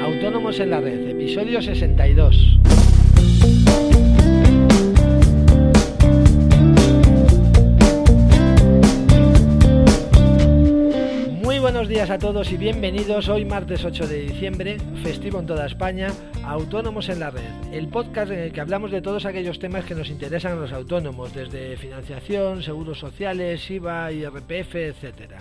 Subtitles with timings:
[0.00, 2.58] Autónomos en la Red, episodio 62.
[11.42, 15.66] Muy buenos días a todos y bienvenidos hoy martes 8 de diciembre, festivo en toda
[15.66, 16.08] España,
[16.44, 19.94] Autónomos en la Red, el podcast en el que hablamos de todos aquellos temas que
[19.94, 25.38] nos interesan a los autónomos, desde financiación, seguros sociales, IVA, IRPF, etcétera.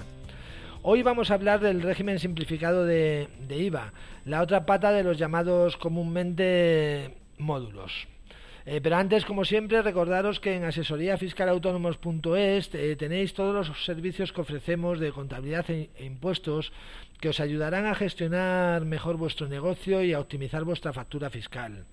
[0.90, 3.92] Hoy vamos a hablar del régimen simplificado de, IVA,
[4.24, 8.08] la otra pata de los llamados comúnmente módulos.
[8.66, 14.40] Eh, pero antes, como siempre, recordaros que en asesoríafiscalautónomos.es eh, tenéis todos los servicios que
[14.40, 16.72] ofrecemos de contabilidad e, e, impuestos
[17.20, 21.84] que os ayudarán a gestionar mejor vuestro negocio y a optimizar vuestra factura fiscal.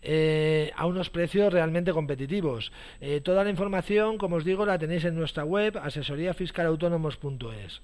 [0.00, 2.70] Eh, a unos precios realmente competitivos.
[3.24, 7.82] toda la información, como os digo, la tenéis en nuestra web asesoríafiscalautónomos.es.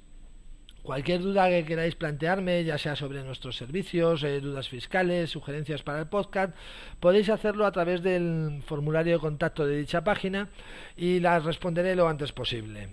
[0.89, 5.99] Cualquier duda que queráis plantearme, ya sea sobre nuestros servicios, eh, dudas fiscales, sugerencias para
[5.99, 6.57] el podcast,
[6.99, 10.49] podéis hacerlo a través del formulario de contacto de dicha página
[10.97, 12.89] y las responderé lo antes posible.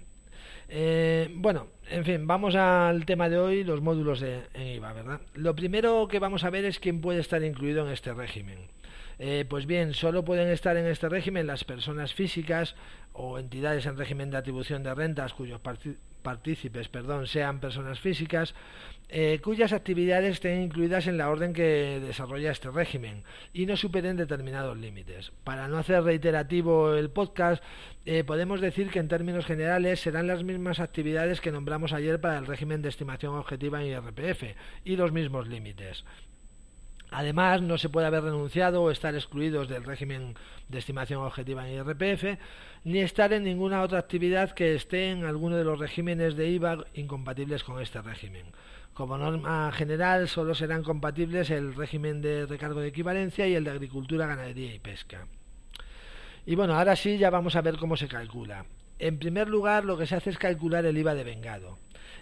[0.67, 4.41] Eh, bueno, en fin, vamos al tema de hoy, los módulos de
[4.75, 5.21] IVA, ¿verdad?
[5.33, 8.57] Lo primero que vamos a ver es quién puede estar incluido en este régimen.
[9.19, 12.75] Eh, pues bien, solo pueden estar en este régimen las personas físicas
[13.13, 15.61] o entidades en régimen de atribución de rentas cuyos
[16.29, 18.53] partícipes perdón, sean personas físicas,
[19.07, 23.23] eh, cuyas actividades estén incluidas en la orden que desarrolla este régimen
[23.53, 25.31] y no superen determinados límites.
[25.43, 27.63] Para no hacer reiterativo el podcast,
[28.05, 32.39] eh, podemos decir que en términos generales serán las mismas actividades que nombramos ayer para
[32.39, 36.03] el régimen de estimación objetiva en IRPF y los mismos límites.
[37.11, 40.36] Además, no se puede haber renunciado o estar excluidos del régimen
[40.70, 42.39] de estimación objetiva en IRPF,
[42.84, 46.86] ni estar en ninguna otra actividad que esté en alguno de los regímenes de IVA
[46.94, 48.45] incompatibles con este régimen.
[48.94, 53.72] Como norma general, solo serán compatibles el régimen de recargo de equivalencia y el de
[53.72, 55.28] agricultura, ganadería y pesca.
[56.45, 58.65] Y bueno, ahora sí ya vamos a ver cómo se calcula.
[59.00, 61.78] En primer lugar, lo que se hace es calcular el IVA de vengado.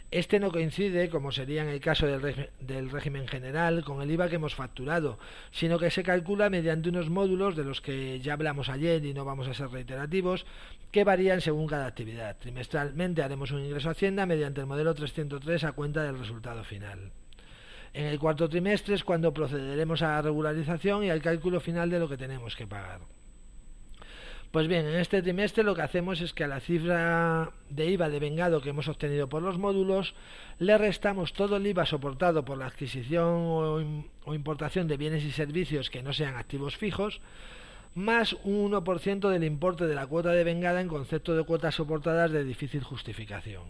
[0.09, 4.35] Este no coincide, como sería en el caso del, régimen general, con el IVA que
[4.35, 5.17] hemos facturado,
[5.51, 9.25] sino que se calcula mediante unos módulos de los que ya hablamos ayer y no
[9.25, 10.45] vamos a ser reiterativos,
[10.91, 12.37] que varían según cada actividad.
[12.37, 17.11] Trimestralmente haremos un ingreso a Hacienda mediante el modelo 303 a cuenta del resultado final.
[17.93, 21.99] En el cuarto trimestre es cuando procederemos a la regularización y al cálculo final de
[21.99, 22.99] lo que tenemos que pagar.
[24.53, 28.07] Pues bien, en este trimestre lo que hacemos es que a la cifra de IVA
[28.09, 30.13] de vengado que hemos obtenido por los módulos
[30.59, 35.89] le restamos todo el IVA soportado por la adquisición o, importación de bienes y servicios
[35.89, 37.19] que no sean activos fijos,
[37.95, 42.29] más un 1% del importe de la cuota de vengada en concepto de cuotas soportadas
[42.29, 43.63] de difícil justificación.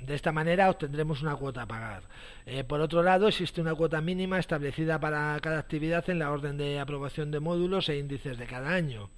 [0.00, 2.02] De esta manera obtendremos una cuota a pagar.
[2.44, 6.58] Eh, por otro lado, existe una cuota mínima establecida para cada actividad en la orden
[6.58, 9.08] de aprobación de módulos e índices de cada año.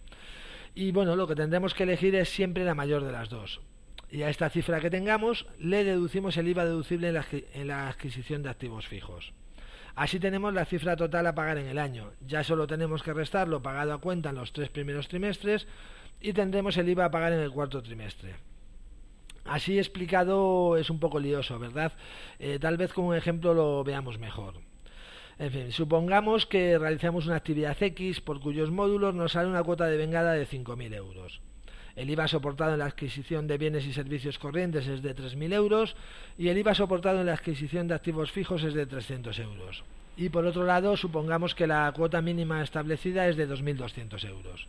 [0.74, 3.60] Y bueno, lo que tendremos que elegir es siempre la mayor de las dos.
[4.10, 8.50] Y a esta cifra que tengamos le deducimos el IVA deducible en la, adquisición de
[8.50, 9.32] activos fijos.
[9.94, 12.12] Así tenemos la cifra total a pagar en el año.
[12.26, 15.66] Ya solo tenemos que restar lo pagado a cuenta en los tres primeros trimestres
[16.20, 18.34] y tendremos el IVA a pagar en el cuarto trimestre.
[19.44, 21.92] Así explicado es un poco lioso, ¿verdad?
[22.38, 24.54] Eh, tal vez con un ejemplo lo veamos mejor.
[25.40, 29.86] En fin, supongamos que realizamos una actividad X por cuyos módulos nos sale una cuota
[29.86, 31.40] de vengada de 5.000 euros.
[31.96, 35.96] El IVA soportado en la adquisición de bienes y servicios corrientes es de 3.000 euros
[36.36, 39.82] y el IVA soportado en la adquisición de activos fijos es de 300 euros.
[40.14, 44.68] Y por otro lado, supongamos que la cuota mínima establecida es de 2.200 euros.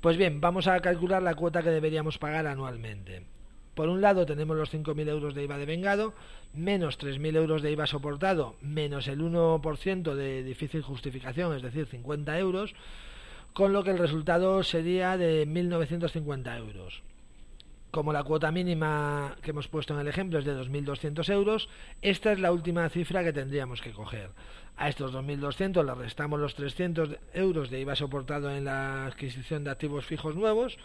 [0.00, 3.26] Pues bien, vamos a calcular la cuota que deberíamos pagar anualmente.
[3.80, 6.12] Por un lado tenemos los 5.000 euros de IVA de vengado,
[6.52, 12.38] menos 3.000 euros de IVA soportado, menos el 1% de difícil justificación, es decir, 50
[12.38, 12.74] euros,
[13.54, 17.02] con lo que el resultado sería de 1.950 euros.
[17.90, 21.70] Como la cuota mínima que hemos puesto en el ejemplo es de 2.200 euros,
[22.02, 24.28] esta es la última cifra que tendríamos que coger.
[24.76, 29.70] A estos 2.200 le restamos los 300 euros de IVA soportado en la adquisición de
[29.70, 30.76] activos fijos nuevos,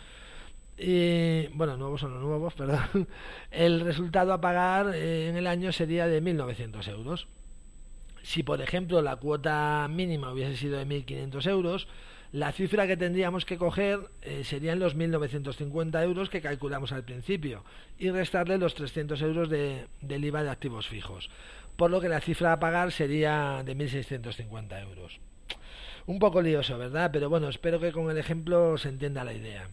[0.77, 3.07] y, bueno, nuevos son los nuevos, perdón.
[3.51, 7.27] El resultado a pagar eh, en el año sería de 1.900 euros.
[8.23, 11.87] Si, por ejemplo, la cuota mínima hubiese sido de 1.500 euros,
[12.31, 17.63] la cifra que tendríamos que coger eh, serían los 1.950 euros que calculamos al principio
[17.97, 21.29] y restarle los 300 euros de, del IVA de activos fijos.
[21.77, 25.19] Por lo que la cifra a pagar sería de 1.650 euros.
[26.07, 27.09] Un poco lioso, ¿verdad?
[27.13, 29.69] Pero bueno, espero que con el ejemplo se entienda la idea.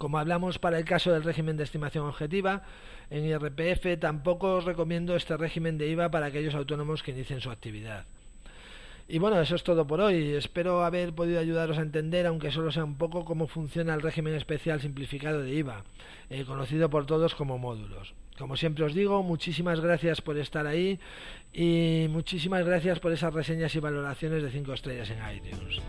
[0.00, 2.62] Como hablamos para el caso del régimen de estimación objetiva,
[3.10, 7.50] en IRPF tampoco os recomiendo este régimen de IVA para aquellos autónomos que inicien su
[7.50, 8.06] actividad.
[9.08, 10.32] Y bueno, eso es todo por hoy.
[10.32, 14.32] Espero haber podido ayudaros a entender, aunque solo sea un poco, cómo funciona el régimen
[14.32, 15.84] especial simplificado de IVA,
[16.30, 18.14] eh, conocido por todos como módulos.
[18.38, 20.98] Como siempre os digo, muchísimas gracias por estar ahí
[21.52, 25.82] y muchísimas gracias por esas reseñas y valoraciones de 5 estrellas en iTunes.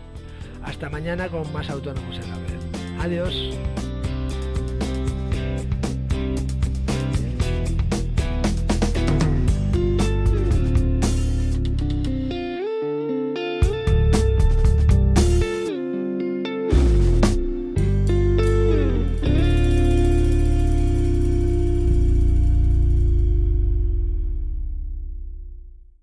[0.62, 3.00] Hasta mañana con más autónomos en la red.
[3.00, 3.91] Adiós.